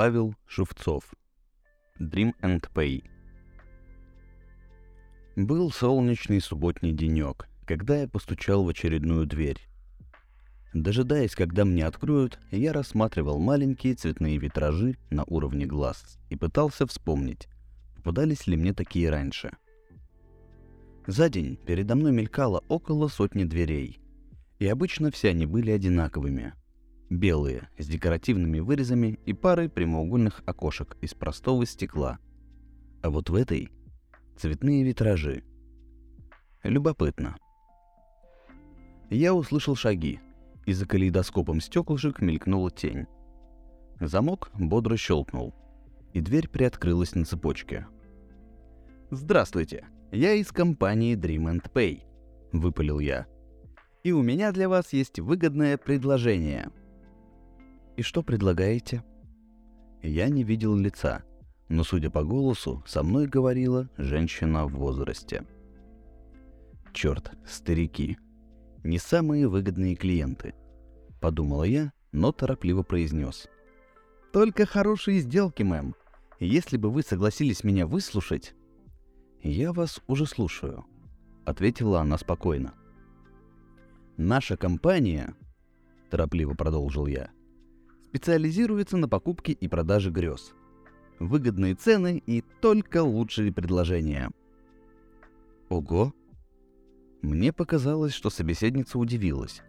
[0.00, 1.04] Павел Шевцов.
[2.00, 3.04] Dream and Pay.
[5.36, 9.58] Был солнечный субботний денек, когда я постучал в очередную дверь.
[10.72, 17.46] Дожидаясь, когда мне откроют, я рассматривал маленькие цветные витражи на уровне глаз и пытался вспомнить,
[17.96, 19.50] попадались ли мне такие раньше.
[21.06, 24.00] За день передо мной мелькало около сотни дверей,
[24.60, 26.54] и обычно все они были одинаковыми–
[27.10, 32.18] белые, с декоративными вырезами и парой прямоугольных окошек из простого стекла.
[33.02, 33.70] А вот в этой
[34.36, 35.44] цветные витражи.
[36.62, 37.36] Любопытно.
[39.10, 40.20] Я услышал шаги,
[40.66, 43.06] и за калейдоскопом стеклышек мелькнула тень.
[43.98, 45.52] Замок бодро щелкнул,
[46.12, 47.86] и дверь приоткрылась на цепочке.
[49.10, 52.02] «Здравствуйте, я из компании Dream and Pay»,—
[52.52, 53.26] выпалил я.
[54.04, 56.70] «И у меня для вас есть выгодное предложение».
[58.00, 59.04] «И что предлагаете?»
[60.00, 61.22] Я не видел лица,
[61.68, 65.44] но, судя по голосу, со мной говорила женщина в возрасте.
[66.94, 68.16] Черт, старики.
[68.84, 70.54] Не самые выгодные клиенты.
[71.20, 73.50] Подумала я, но торопливо произнес.
[74.32, 75.94] Только хорошие сделки, мэм.
[76.38, 78.54] Если бы вы согласились меня выслушать...
[79.42, 80.86] Я вас уже слушаю,
[81.44, 82.72] ответила она спокойно.
[84.16, 85.34] Наша компания,
[86.08, 87.30] торопливо продолжил я,
[88.10, 90.52] специализируется на покупке и продаже грез.
[91.20, 94.30] Выгодные цены и только лучшие предложения.
[95.68, 96.12] Ого!
[97.22, 99.62] Мне показалось, что собеседница удивилась,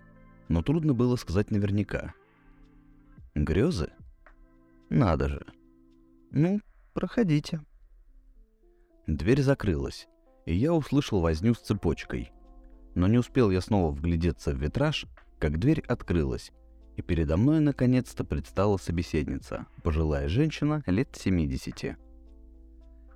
[0.47, 2.15] но трудно было сказать наверняка.
[3.35, 3.91] Грезы?
[4.89, 5.45] Надо же.
[6.31, 6.61] Ну,
[6.93, 7.61] проходите.
[9.05, 10.07] Дверь закрылась,
[10.47, 12.31] и я услышал возню с цепочкой.
[12.95, 15.05] Но не успел я снова вглядеться в витраж,
[15.37, 16.51] как дверь открылась,
[16.95, 21.97] и передо мной наконец-то предстала собеседница, пожилая женщина лет 70.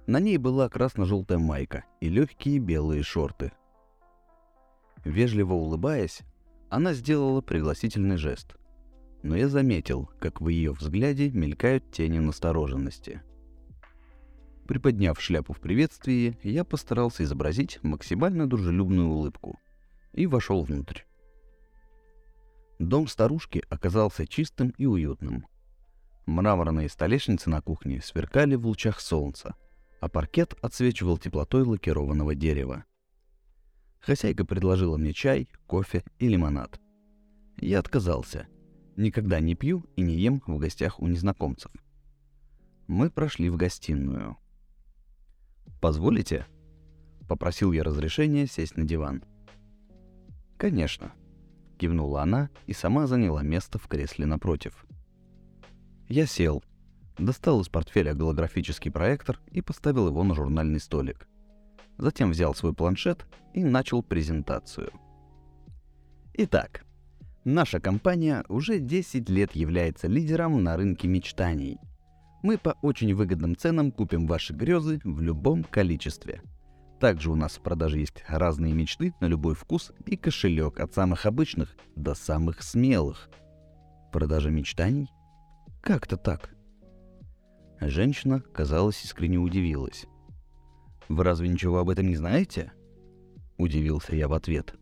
[0.07, 3.51] На ней была красно-желтая майка и легкие белые шорты.
[5.03, 6.21] Вежливо улыбаясь,
[6.69, 8.55] она сделала пригласительный жест.
[9.23, 13.21] Но я заметил, как в ее взгляде мелькают тени настороженности.
[14.67, 19.59] Приподняв шляпу в приветствии, я постарался изобразить максимально дружелюбную улыбку
[20.13, 21.01] и вошел внутрь.
[22.79, 25.47] Дом старушки оказался чистым и уютным.
[26.25, 29.55] Мраморные столешницы на кухне сверкали в лучах солнца,
[30.01, 32.83] а паркет отсвечивал теплотой лакированного дерева.
[33.99, 36.79] Хозяйка предложила мне чай, кофе и лимонад.
[37.57, 38.47] Я отказался.
[38.97, 41.71] Никогда не пью и не ем в гостях у незнакомцев.
[42.87, 44.37] Мы прошли в гостиную.
[45.81, 46.45] «Позволите?»—
[47.27, 49.23] попросил я разрешения сесть на диван.
[50.57, 51.13] «Конечно»,—
[51.75, 54.85] кивнула она и сама заняла место в кресле напротив.
[56.07, 56.63] Я сел,
[57.17, 61.27] достал из портфеля голографический проектор и поставил его на журнальный столик.
[61.97, 64.91] Затем взял свой планшет и начал презентацию.
[66.33, 66.85] Итак,
[67.43, 71.77] наша компания уже 10 лет является лидером на рынке мечтаний.
[72.43, 76.41] Мы по очень выгодным ценам купим ваши грезы в любом количестве–
[76.99, 81.25] также у нас в продаже есть разные мечты на любой вкус и кошелек от самых
[81.25, 83.29] обычных до самых смелых.
[84.11, 85.09] Продажа мечтаний?
[85.81, 86.49] Как-то так.
[87.81, 90.05] Женщина, казалось, искренне удивилась.
[91.09, 92.71] «Вы разве ничего об этом не знаете?»
[93.57, 94.75] Удивился я в ответ.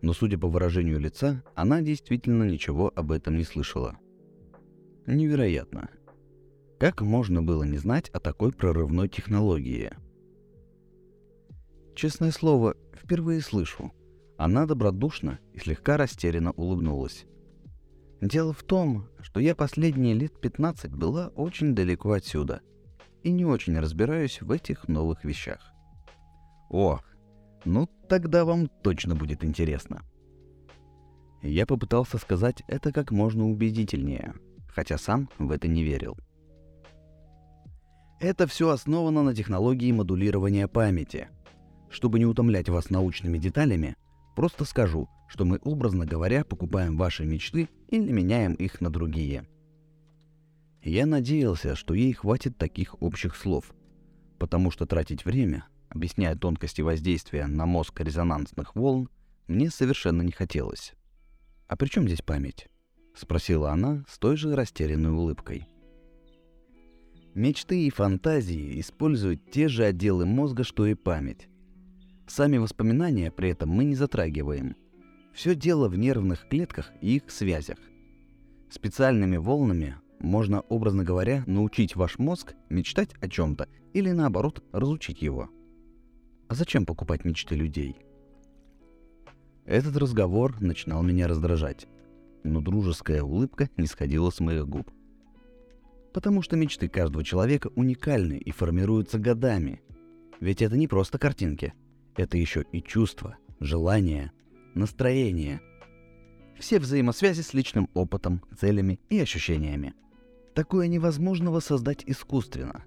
[0.00, 3.96] Но, судя по выражению лица, она действительно ничего об этом не слышала.
[5.06, 5.88] Невероятно.
[6.78, 9.90] Как можно было не знать о такой прорывной технологии–
[11.94, 13.92] Честное слово, впервые слышу.
[14.36, 17.24] Она добродушно и слегка растерянно улыбнулась.
[18.20, 22.62] Дело в том, что я последние лет 15 была очень далеко отсюда
[23.22, 25.72] и не очень разбираюсь в этих новых вещах.
[26.68, 26.98] О,
[27.64, 30.02] ну тогда вам точно будет интересно.
[31.42, 34.34] Я попытался сказать это как можно убедительнее,
[34.66, 36.16] хотя сам в это не верил.
[38.18, 41.28] Это все основано на технологии модулирования памяти–
[41.94, 43.96] чтобы не утомлять вас научными деталями,
[44.34, 49.46] просто скажу, что мы, образно говоря, покупаем ваши мечты или меняем их на другие.
[50.82, 53.72] Я надеялся, что ей хватит таких общих слов,
[54.38, 59.08] потому что тратить время, объясняя тонкости воздействия на мозг резонансных волн,
[59.46, 60.94] мне совершенно не хотелось.
[61.68, 62.66] «А при чем здесь память?»—
[63.14, 65.68] спросила она с той же растерянной улыбкой.
[67.34, 71.48] Мечты и фантазии используют те же отделы мозга, что и память.
[72.26, 74.76] Сами воспоминания при этом мы не затрагиваем.
[75.34, 77.78] Все дело в нервных клетках и их связях.
[78.70, 85.50] Специальными волнами Можно, образно говоря, научить ваш мозг мечтать о чем-то или наоборот разучить его.
[86.48, 87.96] А зачем покупать мечты людей?
[89.66, 91.86] Этот разговор начинал меня раздражать,
[92.42, 94.90] но дружеская улыбка не сходила с моих губ.
[96.12, 99.82] Потому что мечты каждого человека уникальны и формируются годами.
[100.40, 101.74] Ведь это не просто картинки,
[102.16, 104.32] это еще и чувства, желания,
[104.74, 105.60] настроение.
[106.58, 109.94] Все взаимосвязи с личным опытом, целями и ощущениями.
[110.54, 112.84] Такое невозможно воссоздать искусственно.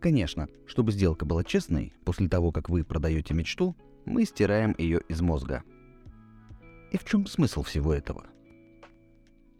[0.00, 5.20] Конечно, чтобы сделка была честной, после того, как вы продаете мечту, мы стираем ее из
[5.20, 5.62] мозга–
[6.92, 8.26] и в чем смысл всего этого?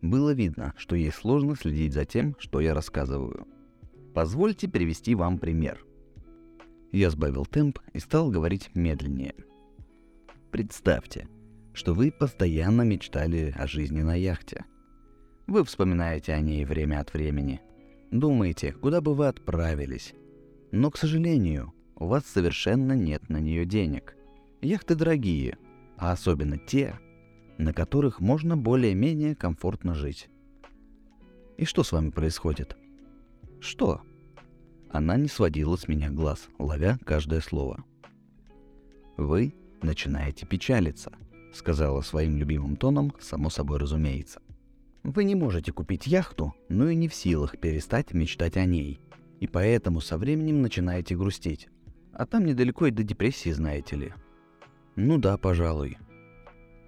[0.02, 3.48] Было видно, что ей сложно следить за тем, что я рассказываю.
[4.14, 5.82] Позвольте привести вам пример.
[6.92, 9.34] Я сбавил темп и стал говорить медленнее.
[10.50, 11.26] Представьте,
[11.72, 14.66] что вы постоянно мечтали о жизни на яхте.
[15.46, 17.62] Вы вспоминаете о ней время от времени.
[18.10, 20.12] Думаете, куда бы вы отправились.
[20.70, 24.14] Но, к сожалению, у вас совершенно нет на нее денег.
[24.60, 25.56] Яхты дорогие,
[25.96, 26.98] а особенно те,
[27.56, 30.28] на которых можно более-менее комфортно жить.
[31.56, 32.76] И что с вами происходит?
[33.60, 34.02] Что?
[34.92, 37.82] Она не сводила с меня глаз, ловя каждое слово.
[39.16, 41.12] Вы начинаете печалиться,
[41.54, 44.42] сказала своим любимым тоном, само собой разумеется.
[45.02, 49.00] Вы не можете купить яхту, но и не в силах перестать мечтать о ней.
[49.40, 51.68] И поэтому со временем начинаете грустить.
[52.12, 54.14] А там недалеко и до депрессии, знаете ли.
[54.94, 55.96] Ну да, пожалуй.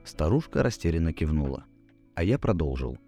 [0.04, 1.64] Старушка растерянно кивнула,
[2.14, 2.98] а я продолжил.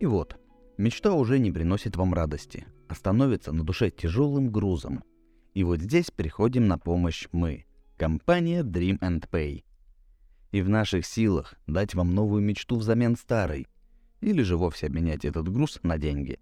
[0.00, 0.36] И вот,
[0.76, 5.04] мечта уже не приносит вам радости, а становится на душе тяжелым грузом.
[5.54, 9.64] И вот здесь приходим на помощь мы, компания Dream and Pay.
[10.52, 13.66] И в наших силах дать вам новую мечту взамен старой,
[14.20, 16.40] или же вовсе обменять этот груз на деньги.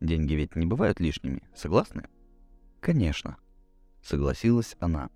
[0.00, 2.08] Деньги ведь не бывают лишними, согласны?
[2.80, 3.36] Конечно,
[4.02, 5.10] согласилась она.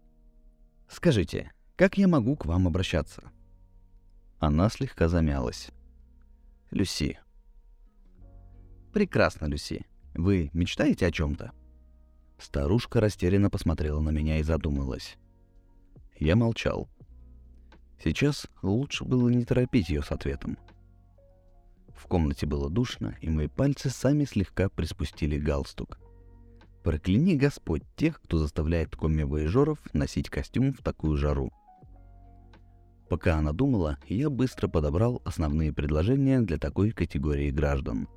[0.88, 3.30] Скажите, как я могу к вам обращаться?
[4.38, 5.70] Она слегка замялась.
[6.70, 7.18] Люси.
[8.92, 9.86] Прекрасно, Люси.
[10.14, 11.52] Вы мечтаете о чем-то?
[12.38, 15.16] Старушка растерянно посмотрела на меня и задумалась.
[16.18, 16.88] Я молчал.
[18.02, 20.58] Сейчас лучше было не торопить ее с ответом.
[21.94, 25.98] В комнате было душно, и мои пальцы сами слегка приспустили галстук.
[26.82, 31.52] Прокляни Господь тех, кто заставляет коми-воежоров носить костюм в такую жару.
[33.08, 38.08] Пока она думала, я быстро подобрал основные предложения для такой категории граждан.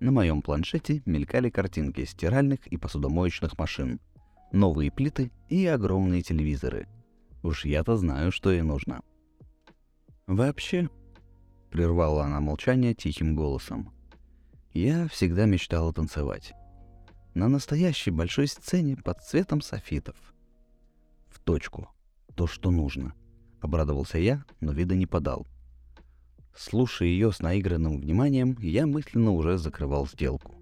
[0.00, 4.00] На моем планшете мелькали картинки стиральных и посудомоечных машин,
[4.52, 6.88] новые плиты и огромные телевизоры.
[7.42, 9.02] Уж я-то знаю, что ей нужно.
[10.26, 10.90] «Вообще»,—
[11.70, 13.92] прервала она молчание тихим голосом,—
[14.74, 16.52] «я всегда мечтала танцевать.
[17.34, 20.16] На настоящей большой сцене под цветом софитов.
[21.28, 21.88] В точку.
[22.34, 23.14] То, что нужно».—
[23.60, 25.46] обрадовался я, но вида не подал.
[26.56, 30.54] Слушая ее с наигранным вниманием, я мысленно уже закрывал сделку.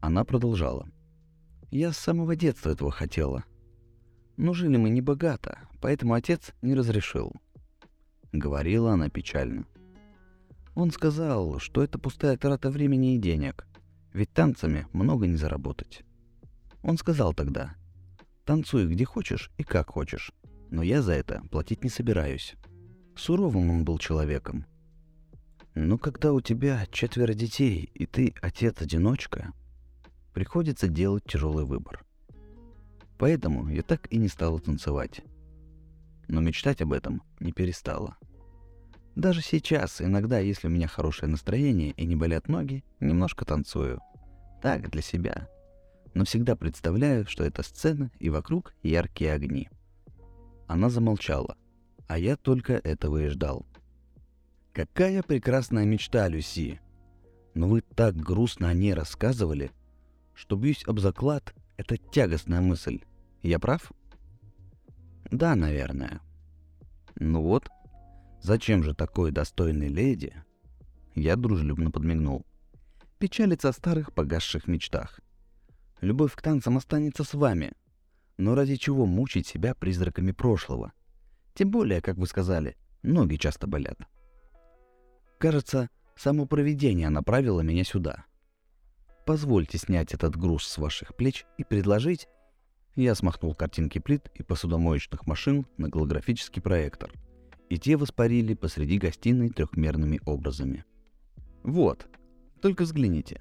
[0.00, 0.86] Она продолжала.
[1.70, 3.44] «Я с самого детства этого хотела.
[4.36, 7.32] Но жили мы не богато, поэтому отец не разрешил».
[8.32, 9.64] Говорила она печально.
[10.74, 13.66] Он сказал, что это пустая трата времени и денег,
[14.12, 16.02] ведь танцами много не заработать.
[16.82, 17.74] Он сказал тогда,
[18.44, 20.32] «Танцуй где хочешь и как хочешь,
[20.70, 22.54] но я за это платить не собираюсь.
[23.16, 24.66] Суровым он был человеком.
[25.74, 29.52] Но когда у тебя четверо детей, и ты отец-одиночка,
[30.32, 32.04] приходится делать тяжелый выбор.
[33.18, 35.22] Поэтому я так и не стала танцевать.
[36.28, 38.16] Но мечтать об этом не перестала.
[39.16, 44.00] Даже сейчас, иногда, если у меня хорошее настроение и не болят ноги, немножко танцую.
[44.62, 45.48] Так, для себя.
[46.14, 49.68] Но всегда представляю, что это сцена и вокруг яркие огни.
[50.68, 51.56] Она замолчала,
[52.06, 53.66] а я только этого и ждал.
[54.78, 56.80] Какая прекрасная мечта, Люси!
[57.54, 59.72] Но вы так грустно о ней рассказывали,
[60.34, 63.00] что бьюсь об заклад, это тягостная мысль.
[63.42, 63.90] Я прав?
[65.32, 66.20] Да, наверное.
[67.16, 67.68] Ну вот,
[68.40, 70.32] зачем же такой достойной леди?
[71.16, 72.46] Я дружелюбно подмигнул.
[73.18, 75.18] Печалиться о старых погасших мечтах.
[76.00, 77.72] Любовь к танцам останется с вами,
[78.36, 80.92] но ради чего мучить себя призраками прошлого?
[81.54, 83.98] Тем более, как вы сказали, ноги часто болят.
[85.38, 88.24] Кажется, само провидение направило меня сюда.
[89.24, 92.28] Позвольте снять этот груз с ваших плеч и предложить...
[92.96, 97.12] Я смахнул картинки плит и посудомоечных машин на голографический проектор,
[97.68, 100.84] и те воспарили посреди гостиной трехмерными образами.
[101.62, 102.08] Вот,
[102.60, 103.40] Только взгляните.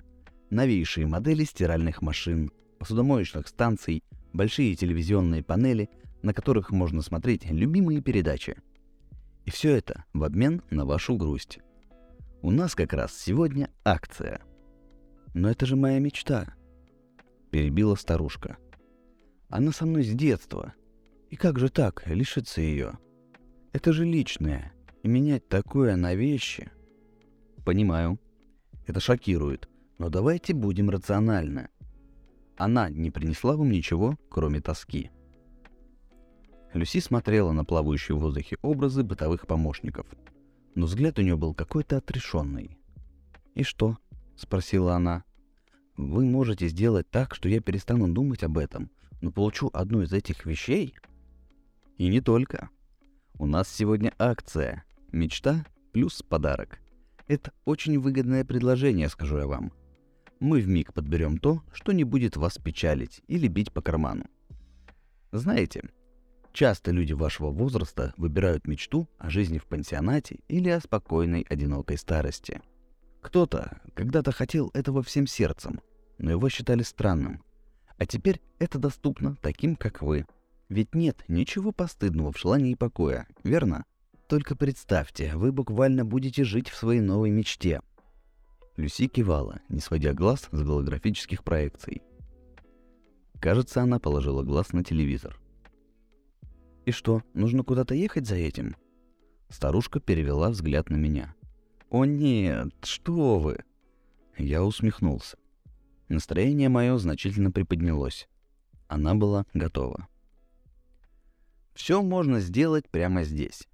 [0.51, 5.89] Новейшие модели стиральных машин, посудомоечных станций, большие телевизионные панели,
[6.21, 8.57] на которых можно смотреть любимые передачи.
[9.45, 11.59] И все это в обмен на вашу грусть.
[12.47, 14.39] У нас как раз сегодня акция.
[15.33, 16.55] Но это же моя мечта.
[17.51, 18.55] Перебила старушка.
[19.49, 20.73] Она со мной с детства.
[21.29, 22.99] И как же так, лишиться ее?
[23.73, 24.71] Это же личное.
[25.03, 26.71] И менять такое на вещи.
[27.65, 28.17] Понимаю.
[28.85, 29.67] Это шокирует.
[29.97, 31.67] Но давайте будем рациональны.
[32.55, 35.11] Она не принесла вам ничего, кроме тоски.
[36.73, 40.07] Люси смотрела на плавающие в воздухе образы бытовых помощников.
[40.77, 42.77] Но взгляд у нее был какой-то отрешенный.
[43.55, 43.97] «И что?»—
[44.35, 45.23] спросила она.
[45.95, 50.45] «Вы можете сделать так, что я перестану думать об этом, но получу одну из этих
[50.45, 50.93] вещей?»
[51.97, 52.69] «И не только.
[53.39, 54.85] У нас сегодня акция.
[55.11, 56.77] Мечта плюс подарок.
[57.27, 59.73] Это очень выгодное предложение, скажу я вам.
[60.39, 64.25] Мы в миг подберем то, что не будет вас печалить или бить по карману.
[65.31, 65.89] Знаете,
[66.57, 72.63] часто люди вашего возраста выбирают мечту о жизни в пансионате или о спокойной одинокой старости.
[73.21, 75.81] Кто-то когда-то хотел этого всем сердцем,
[76.17, 77.43] но его считали странным.
[77.99, 80.25] А теперь это доступно таким, как вы.
[80.67, 83.85] Ведь нет ничего постыдного в желании покоя, верно?
[84.27, 87.81] Только представьте, вы буквально будете жить в своей новой мечте.
[88.77, 92.01] Люси кивала, не сводя глаз с голографических проекций.
[93.39, 95.39] Кажется, она положила глаз на телевизор.
[96.87, 98.77] «И что, нужно куда-то ехать за этим?»
[99.49, 101.35] Старушка перевела взгляд на меня.
[101.89, 103.65] «О нет, что вы!»
[104.37, 105.37] Я усмехнулся.
[106.07, 108.29] Настроение мое значительно приподнялось.
[108.87, 110.07] Она была готова.
[111.73, 113.67] Все можно сделать прямо здесь.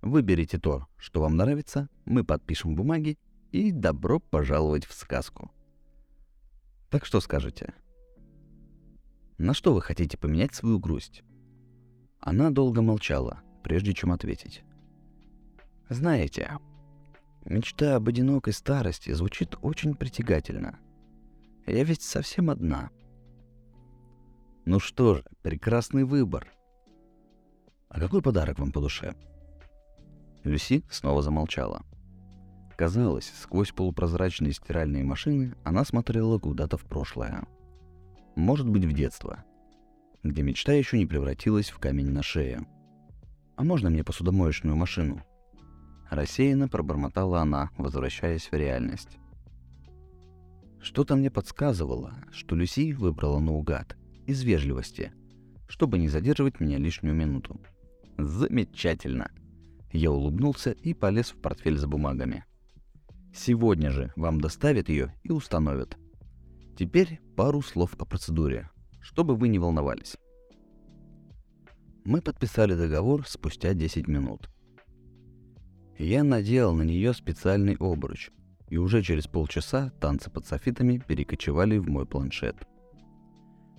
[0.00, 3.18] Выберите то, что вам нравится, мы подпишем бумаги
[3.52, 5.50] и добро пожаловать в сказку.
[6.88, 7.74] Так что скажете?
[9.36, 11.22] На что вы хотите поменять свою грусть?
[12.26, 14.64] Она долго молчала, прежде чем ответить.
[15.90, 16.52] Знаете,
[17.44, 20.78] мечта об одинокой старости звучит очень притягательно.
[21.66, 22.88] Я ведь совсем одна.
[24.64, 26.50] Ну что же, прекрасный выбор.
[27.90, 29.14] А какой подарок вам по душе?
[30.44, 31.82] Люси снова замолчала.
[32.74, 37.46] Казалось, сквозь полупрозрачные стиральные машины она смотрела куда-то в прошлое.
[38.34, 39.44] Может быть, в детство,
[40.24, 42.66] где мечта еще не превратилась в камень на шее.
[43.56, 45.22] «А можно мне посудомоечную машину?»
[46.10, 49.18] Рассеянно пробормотала она, возвращаясь в реальность.
[50.80, 55.12] Что-то мне подсказывало, что Люси выбрала наугад, из вежливости,
[55.68, 57.60] чтобы не задерживать меня лишнюю минуту.
[58.18, 59.30] Замечательно.
[59.92, 62.44] Я улыбнулся и полез в портфель за бумагами.
[63.34, 65.96] Сегодня же вам доставят ее и установят.
[66.76, 68.70] Теперь пару слов о процедуре,
[69.04, 70.16] чтобы вы не волновались.
[72.04, 74.50] Мы подписали договор спустя 10 минут.
[75.96, 78.30] Я надел на нее специальный обруч,
[78.68, 82.56] и уже через полчаса танцы под софитами перекочевали в мой планшет.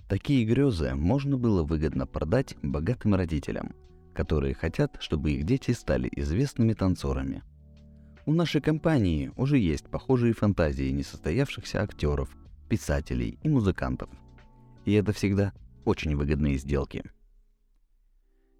[0.08, 3.74] Такие грезы можно было выгодно продать богатым родителям–
[4.16, 7.42] которые хотят, чтобы их дети стали известными танцорами.
[8.24, 12.34] У нашей компании уже есть похожие фантазии несостоявшихся актеров,
[12.68, 14.08] писателей и музыкантов.
[14.86, 15.52] И это всегда
[15.84, 17.04] очень выгодные сделки.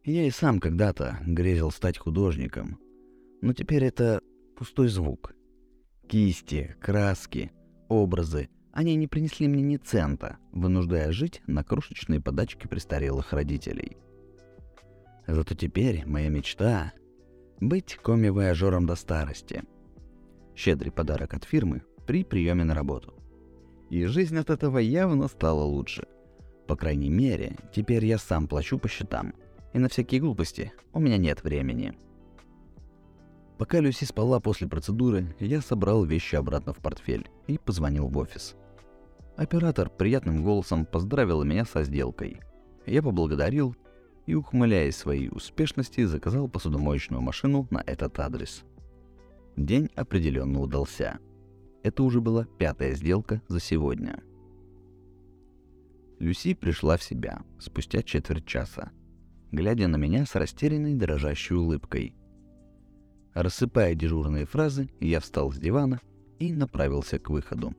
[0.05, 2.79] Я и сам когда-то грезил стать художником,
[3.41, 4.21] но теперь это
[4.59, 5.35] пустой звук.
[6.07, 7.51] Кисти, краски,
[7.89, 13.97] образы, они не принесли мне ни цента, вынуждая жить на крошечные подачки престарелых родителей–
[15.27, 16.93] Зато теперь моя мечта—
[17.61, 19.65] быть коми-вояжером до старости.
[20.55, 23.15] Щедрый подарок от фирмы при приеме на работу.
[23.91, 26.07] И жизнь от этого явно стала лучше.
[26.67, 29.35] По крайней мере, теперь я сам плачу по счетам.
[29.73, 31.95] И на всякие глупости у меня нет времени.
[33.59, 38.55] Пока Люси спала после процедуры, я собрал вещи обратно в портфель и позвонил в офис.
[39.37, 42.41] Оператор приятным голосом поздравил меня со сделкой.
[42.85, 43.77] Я поблагодарил
[44.27, 48.65] и, ухмыляясь своей успешности, заказал посудомоечную машину на этот адрес.
[49.57, 51.19] День определенно удался.
[51.83, 54.23] Это уже была пятая сделка за сегодня.
[56.19, 58.91] Люси пришла в себя спустя четверть часа,
[59.53, 62.15] глядя на меня с растерянной дрожащей улыбкой.
[63.35, 66.01] Рассыпая дежурные фразы, я встал с дивана
[66.39, 67.75] и направился к выходу.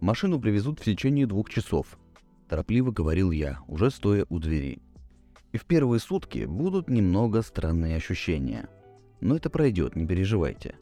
[0.00, 1.96] Машину привезут в течение двух часов,
[2.48, 4.82] торопливо говорил я, уже стоя у двери.
[5.52, 8.68] И в первые сутки будут немного странные ощущения.
[9.20, 10.74] Но это пройдет, не переживайте.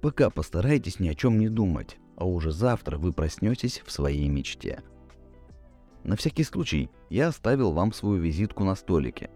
[0.00, 4.82] Пока постарайтесь ни о чем не думать, а уже завтра вы проснетесь в своей мечте.
[6.02, 9.30] На всякий случай я оставил вам свою визитку на столике.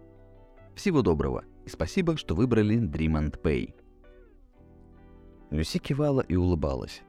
[0.75, 3.73] Всего доброго и спасибо, что выбрали Dream and Pay.
[5.51, 7.03] Люси кивала и улыбалась.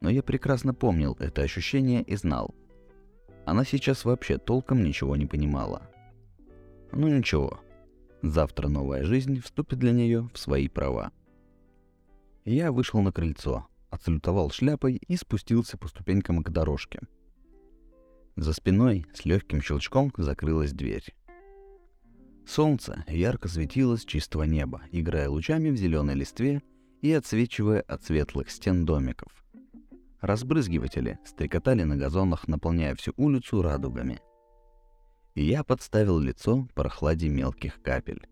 [0.00, 2.54] Но я прекрасно помнил это ощущение и знал.
[3.44, 5.82] Она сейчас вообще толком ничего не понимала.
[6.90, 7.60] Ну ничего,
[8.22, 11.12] завтра новая жизнь вступит для нее в свои права.
[12.46, 17.00] Я вышел на крыльцо, отсалютовал шляпой и спустился по ступенькам к дорожке.
[18.36, 21.14] За спиной с легким щелчком закрылась дверь.
[22.46, 26.62] Солнце ярко светило с чистого неба, играя лучами в зеленой листве
[27.02, 29.32] и отсвечивая от светлых стен домиков.
[30.20, 34.20] Разбрызгиватели стрекотали на газонах, наполняя всю улицу радугами.
[35.34, 38.26] И я подставил лицо прохладе мелких капель.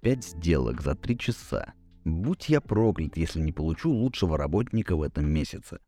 [0.00, 1.74] Пять сделок за три часа.
[2.04, 5.78] Будь я проклят, если не получу лучшего работника в этом месяце.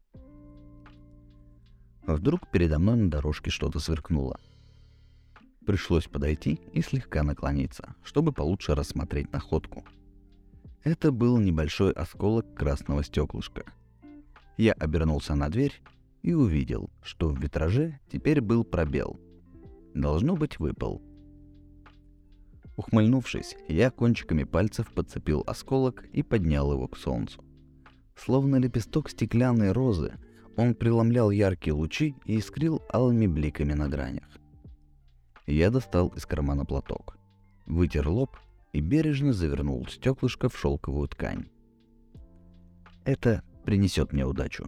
[2.07, 4.39] Вдруг передо мной на дорожке что-то сверкнуло.
[5.65, 9.85] Пришлось подойти и слегка наклониться, чтобы получше рассмотреть находку.
[10.83, 13.65] Это был небольшой осколок красного стеклышка—
[14.57, 15.81] я обернулся на дверь
[16.23, 19.19] и увидел, что в витраже теперь был пробел.
[19.95, 21.03] Должно быть, выпал.
[22.77, 27.45] Ухмыльнувшись, я кончиками пальцев подцепил осколок и поднял его к солнцу.
[28.17, 30.15] Словно лепесток стеклянной розы,
[30.57, 34.29] он преломлял яркие лучи и искрил алыми бликами на гранях.
[35.47, 37.17] Я достал из кармана платок,
[37.67, 38.37] вытер лоб
[38.73, 41.49] и бережно завернул стеклышко в шелковую ткань.
[43.05, 44.67] Это принесет мне удачу.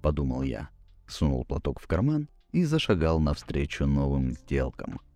[0.00, 0.70] Подумал я,
[1.06, 5.00] сунул платок в карман и зашагал навстречу новым сделкам–